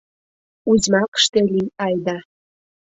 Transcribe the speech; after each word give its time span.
Узьмакыште 0.69 1.39
лий 1.53 1.69
айда. 1.85 2.17